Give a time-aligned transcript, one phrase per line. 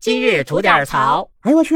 [0.00, 1.30] 今日吐点槽。
[1.40, 1.74] 哎呦我去！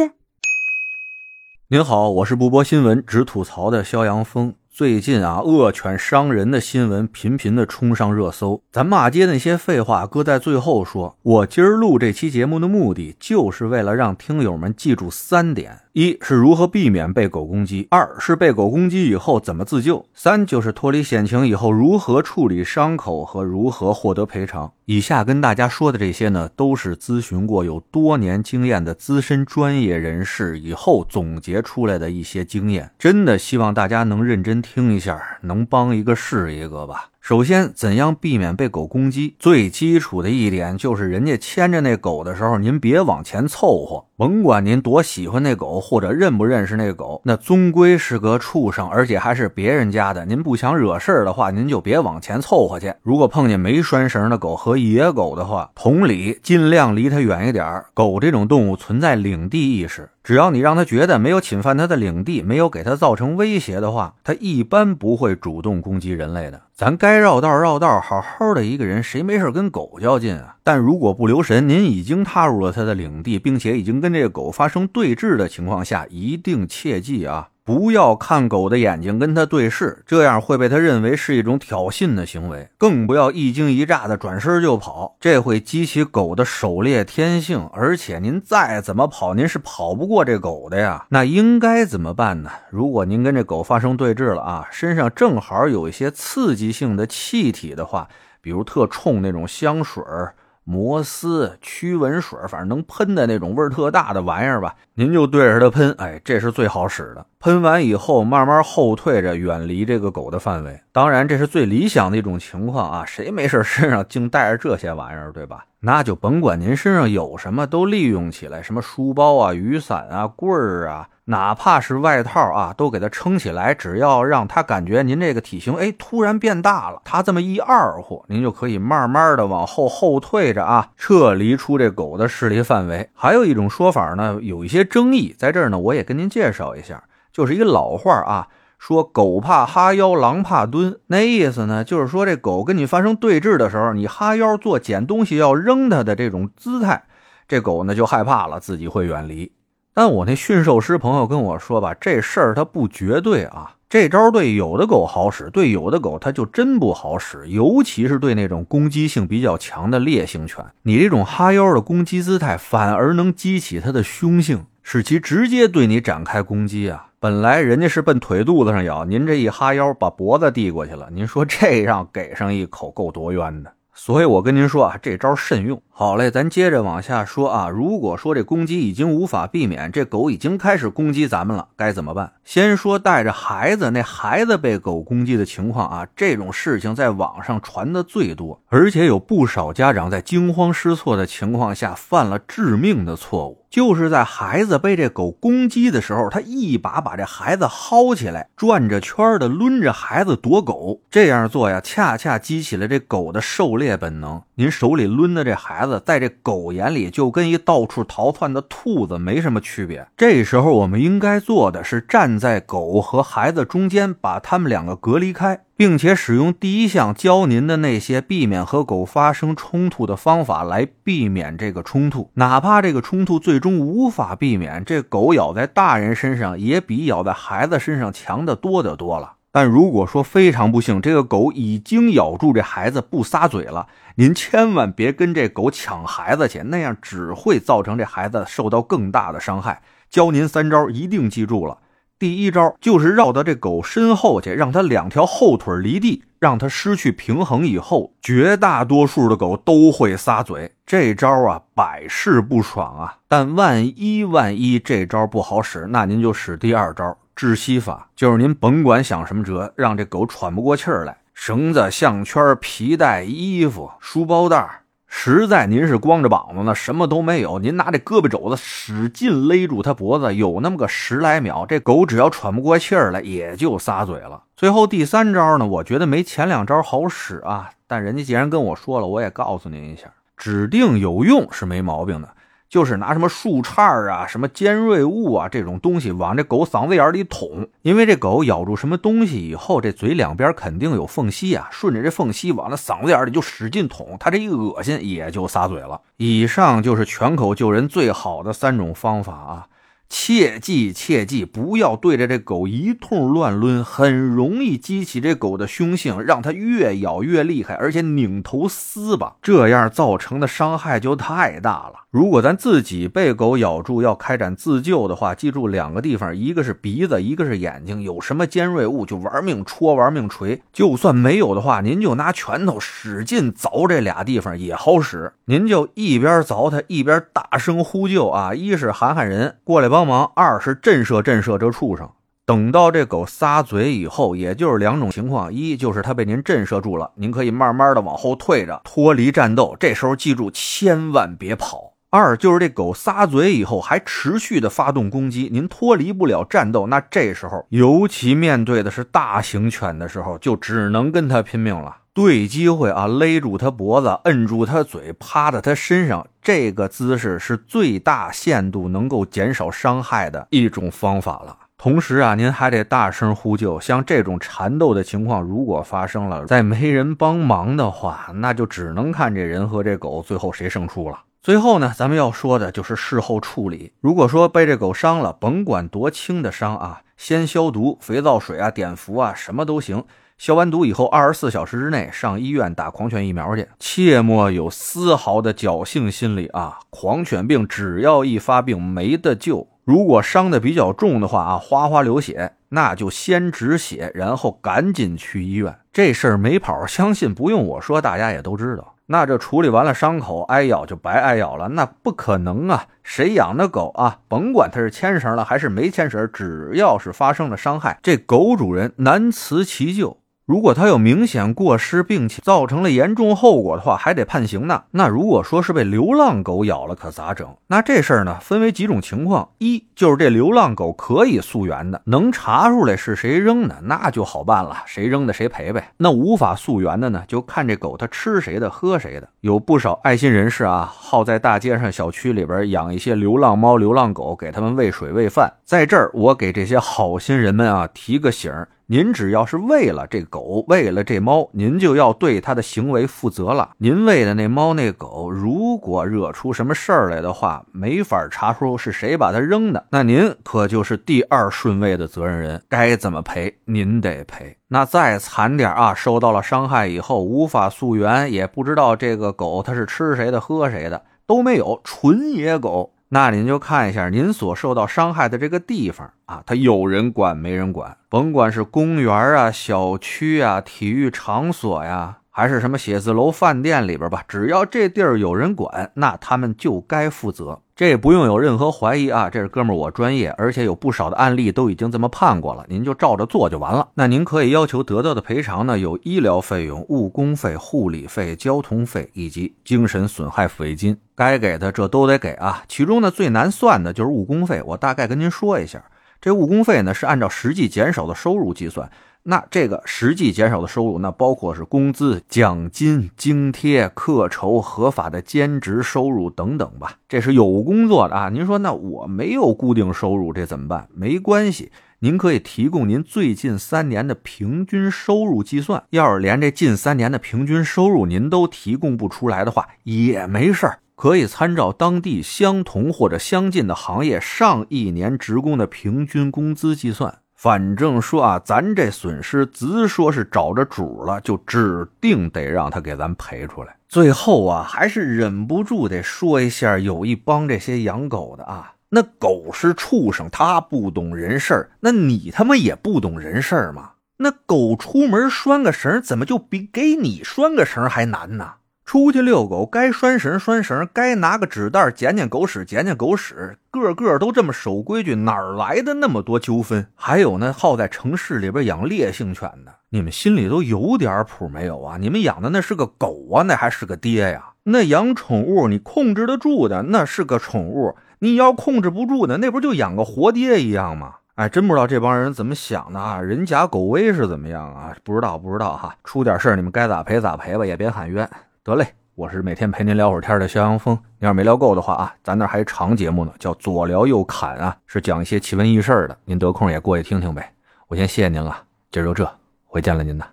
[1.68, 4.54] 您好，我是不播新闻只吐槽的肖阳峰。
[4.76, 8.60] 最近啊，恶犬伤人的新闻频频的冲上热搜。
[8.72, 11.16] 咱骂街那些废话搁在最后说。
[11.22, 24.72] 我今儿录这期节目的目的，就是为了让听友们记住三点：一是如何避免被狗攻击；二是被狗攻击以后怎么自救；三就是脱离险情以后如何处理伤口和如何获得赔偿。
[24.86, 32.90] 以下跟大家说的这些呢，都是咨询过有多年经验的资深专业人士以后总结出来的一些经验。
[32.98, 34.63] 真的希望大家能认真。
[34.64, 37.10] 听一下，能帮一个是一个吧。
[37.20, 39.36] 首先，怎样避免被狗攻击？
[39.38, 44.06] 最基础的一点就是，人家牵着那狗的时候，您别往前凑合。
[44.16, 50.24] 甭管您多喜欢那狗，或者认不认识那狗，那终归是个畜生，而且还是别人家的。
[50.24, 52.94] 您不想惹事儿的话，您就别往前凑合去。
[53.02, 57.82] 如果碰见没拴绳的狗和野狗的话，同理，尽量离它远一点。
[57.92, 66.60] 狗这种动物存在领地意识，只要你让它觉得没有侵犯它的领地，没有给它造成威胁的话，它一般不会主动攻击人类的。
[66.72, 70.56] 咱该绕道绕道，好好的一个人，谁没事跟狗较劲啊？
[70.64, 77.48] 但如果不留神，您已经踏入了他的领地，并且已经跟这个狗发生对峙的情况下，一定切记啊！
[77.64, 82.68] 不要看狗的眼睛跟它对视，这样会被它认为是一种挑衅的行为。
[82.76, 87.66] 更不要一惊一乍的转身就跑，这会激起狗的狩猎天性。
[87.72, 91.06] 而且您再怎么跑，您是跑不过这狗的呀。
[91.08, 92.50] 那应该怎么办呢？
[92.68, 98.06] 如果您跟这狗发生对峙了啊，身上正好有一些刺激性的气体的话，
[98.42, 100.34] 比如特冲那种香水儿。
[100.64, 107.24] 摩丝驱蚊水，反正能喷的那种味儿特大的玩意儿吧，您就对着它喷，哎，这是最好使的。
[107.38, 110.80] 喷完以后，慢慢后退着，远离这个狗的范围。
[110.90, 113.04] 当然，这是最理想的一种情况啊！
[113.06, 115.66] 谁没事身上净带着这些玩意儿，对吧？
[115.80, 121.08] 那就甭管您身上有什么，都利用起来，什么书包啊、雨伞啊、棍儿啊。
[121.26, 123.72] 哪怕是外套啊，都给它撑起来。
[123.72, 133.08] 只要让它感觉您这个体型，哎，突然变大了，它这么一二呼，您就可以慢慢的往后后退着啊，撤离出这狗的势力范围。
[133.14, 140.98] 还有一种说法呢，有一些争议，在这儿呢，我也跟您介绍一下，就是一个老话啊，说狗怕哈腰，狼怕蹲。
[141.06, 147.04] 那意思呢，就是说这狗跟你发生对峙的时候，你哈腰做捡东西要扔它的这种姿态，
[147.48, 149.50] 这狗呢就害怕了，自己会远离。
[149.94, 153.76] 但我那驯兽师朋友跟我说吧，这事儿它不绝对啊。
[153.88, 157.48] 这招对有的狗好使，对有的狗它就真不好使。
[157.48, 167.06] 尤其是对那种攻击性比较强的烈性犬，你这种哈腰的攻击姿态反而能激起它的凶性，使其直接对你展开攻击啊。
[167.20, 173.72] 本来人家是奔腿肚子上咬，您这一哈腰把脖子递过去了，您说这让给上一口够多冤的。
[173.96, 175.80] 所以我跟您说啊，这招慎用。
[175.88, 177.68] 好嘞，咱接着往下说啊。
[177.68, 182.32] 如果说这攻击已经无法避免，这狗已经开始攻击咱们了，该怎么办？
[182.44, 201.00] 先说带着孩子，那孩子被狗攻击的情况啊，这种事情在网上传的最多，而且有不少家长在惊慌失措的情况下犯了致命的错误，就是在孩子被这狗攻击的时候，他一把把这孩子薅起来，转着圈的抡着孩子躲狗。
[201.10, 204.40] 这样做呀，恰恰激起了这狗的狩猎本能。
[204.54, 206.00] 您手里抡的这孩子。
[206.06, 210.06] 在这狗眼里，就跟一到处逃窜的兔子没什么区别。
[210.16, 222.30] 这时候，我们应该做的是站在狗和孩子中间，把他们两个隔离开，并且使用第一项教您的那些避免和狗发生冲突的方法来避免这个冲突。
[222.34, 229.34] 哪怕这个冲突最终无法避免，这狗咬在大人身上也比咬在孩子身上强得多得多了。
[229.50, 233.86] 但如果说非常不幸，这个狗已经咬住这孩子不撒嘴了，
[234.16, 239.82] 您千万别跟这狗抢孩子去，那样只会造成这孩子受到更大的伤害。
[240.10, 241.78] 教您三招，一定记住了。
[242.24, 250.72] 第一招就是绕到这狗身后去，让它两条后腿离地，让它失去平衡以后，绝大多数的狗都会撒嘴。
[250.86, 253.18] 这招啊，百试不爽啊！
[253.28, 257.14] 但万一万一这招不好使，那您就使第二招。
[257.36, 261.18] 窒息法就是您甭管想什么辙，让这狗喘不过气儿来。
[261.34, 264.83] 绳子、项圈、皮带、衣服、书包袋，
[265.16, 274.42] 实在您是光着膀子呢，什么都没有，您拿这胳膊肘子使劲勒住它脖子，有那么个十来秒，这狗只要喘不过气儿来，也就撒嘴了。
[274.56, 282.28] 最后第三招呢，我觉得没前两招好使啊，但人家既然跟我说了，我也告诉您一下，指定有用是没毛病的。
[282.74, 296.00] 就是拿什么树杈啊、什么尖锐物啊这种东西往这狗嗓子眼里捅，因为这狗咬住什么东西以后，这嘴两边肯定有缝隙啊，顺着这缝隙往那嗓子眼里就使劲捅，它这一恶心也就撒嘴了。
[296.16, 299.68] 以上就是全口救人最好的三种方法啊。
[300.08, 312.04] 切记切记，不要对着这狗一通乱抡，很容易激起这狗的凶性，让它越咬越厉害，而且拧头撕吧，这样造成的伤害就太大了。
[312.10, 320.62] 如果咱自己被狗咬住要开展自救的话，记住两个地方，一个是鼻子，一个是眼睛，有什么尖锐物就玩命戳，玩命锤。
[320.72, 325.32] 就算没有的话，您就拿拳头使劲凿这俩地方也好使。
[325.46, 328.54] 您就一边凿它，一边大声呼救啊！
[328.54, 332.08] 一是喊喊人过来帮忙，二是震慑震慑这畜生。
[332.46, 339.74] 等到这狗撒嘴以后，也就是两种情况：一就是它被您震慑住了，您可以慢慢的往后退着，脱离战斗。
[339.80, 341.94] 这时候记住，千万别跑。
[342.10, 351.96] 二就是这狗撒嘴以后还持续的发动攻击，您脱离不了战斗，那这时候尤其面对的是大型犬的时候，就只能跟它拼命了。
[352.14, 361.58] 对机会啊，勒住它脖子，摁住它嘴，趴在它身上，这个姿势是最大限度能够减少伤害的一种方法了。
[361.76, 363.80] 同时啊，您还得大声呼救。
[363.80, 371.18] 像这种缠斗的情况，如果发生了，再没人帮忙的话，那就只能看这人和这狗最后谁胜出了。
[371.42, 373.92] 最后呢，咱们要说的就是事后处理。
[374.00, 380.04] 如果说被这狗伤了，甭管多轻的伤啊，先消毒，肥皂水啊、碘伏啊，什么都行。
[380.36, 386.80] 消完毒以后，二十四小时之内上医院打狂犬疫苗去，切莫有丝毫的侥幸心理啊！
[386.90, 395.78] 狂犬病只要一发病没得救，如果伤的比较重的话啊，哗哗流血，那就先止血，然后赶紧去医院。
[395.92, 398.96] 这事儿没跑，相信不用我说，大家也都知道。
[399.06, 401.68] 那这处理完了伤口，挨咬就白挨咬了？
[401.68, 402.86] 那不可能啊！
[403.02, 404.18] 谁养的狗啊？
[404.28, 410.18] 甭管它是牵绳了还是没牵绳，只要是发生了伤害，这狗主人难辞其咎。
[410.46, 414.82] 如果他有明显过失，并且造成了严重后果的话，还得判刑呢。
[414.90, 417.48] 那如果说是被流浪狗咬了，可咋整？
[417.68, 425.92] 那这事儿呢，分为几种情况：一就是这流浪狗可以溯源的，能查出来是谁扔的，那就好办了，谁扔的谁赔呗。
[425.96, 429.26] 那无法溯源的呢，就看这狗它吃谁的，喝谁的。
[429.40, 435.50] 有不少爱心人士啊，好在大街上、小区里边养一些流浪猫、流浪狗，给他们喂水喂饭。
[435.64, 438.68] 在这儿，我给这些好心人们啊提个醒儿。
[438.86, 443.70] 您只要是喂了这狗，喂了这猫，您就要对它的行为负责了。
[443.78, 454.54] 您喂的那猫那狗，如果惹出什么事儿来的话，没法查出是谁把它扔的，那您可就是第二顺位的责任人，该怎么赔您得赔。
[454.68, 462.90] 那再惨点啊，受到了伤害以后无法溯源，也不知道这个狗它是吃谁的喝谁的都没有，纯野狗。
[463.14, 467.96] 那您就看一下您所受到伤害的这个地方啊，它有人管没人管？
[468.08, 477.60] 甭管是公园啊、小区啊、体育场所呀，还是什么写字楼、饭店里边吧，只要这地儿有人管，那他们就该负责。
[477.76, 483.86] 这不用有任何怀疑啊，这是哥们儿我专业，而且有不少的案例都已经这么判过了，您就照着做就完了。
[483.94, 492.64] 那您可以要求得到的赔偿呢，有医疗费用、误工费、护理费、交通费以及精神损害抚慰金，该给的这都得给啊。
[492.66, 495.84] 其中呢最难算的就是误工费，我大概跟您说一下，
[496.24, 498.90] 这误工费呢是按照实际减少的收入计算。
[499.24, 506.94] 那这个实际减少的收入，那包括是工资、奖金、津贴、课酬、合法的兼职收入等等吧。
[507.06, 508.30] 这是有工作的啊。
[508.30, 510.88] 您说，那我没有固定收入，这怎么办？
[510.94, 515.84] 没关系，您可以提供您最近三年的平均收入计算。
[515.90, 527.18] 要是连这近三年的平均收入您都提供不出来的话，也没事儿，可以参照当地相同或者相近的行业上一年职工的平均工资计算。
[527.34, 533.76] 反正说啊，咱这损失直说是找着主了，就指定得让他给咱赔出来。
[533.88, 543.90] 最后啊，还是忍不住得说一下，有一帮这些养狗的啊，那狗是畜生，它不懂人事儿，那你他妈也不懂人事儿吗？
[544.16, 548.54] 那狗出门拴个绳，怎么就比给你拴个绳还难呢？
[548.94, 556.86] 出去遛狗，该拴绳拴绳，该拿个纸袋捡捡狗屎捡捡狗屎，个个都这么守规矩，哪来的那么多纠纷？
[556.94, 561.96] 还有呢，好在城市里边养烈性犬的，你们心里都有点谱没有啊？
[561.98, 564.50] 你们养的那是个狗啊，那还是个爹呀？
[564.62, 571.14] 那养宠物你控制得住的，那是个宠物；你要控制不住的，那不就养个活爹一样吗？
[571.34, 573.20] 哎，真不知道这帮人怎么想的啊！
[573.20, 574.94] 人假狗威是怎么样啊？
[575.02, 575.96] 不知道，不知道哈。
[576.04, 578.30] 出点事儿，你们该咋赔咋赔吧，也别喊冤。
[578.64, 578.94] 得嘞。
[579.14, 580.94] 我是每天陪您聊会儿天的肖阳峰。
[581.18, 586.16] 您要是没聊够的话啊，咱那还长节目呢，叫左聊右侃啊，是讲一些奇闻异事的。
[586.24, 587.52] 您得空也过去听听呗。
[587.88, 588.56] 我先谢谢您了，
[588.90, 589.30] 今儿就这，
[589.66, 590.26] 回见了您呐。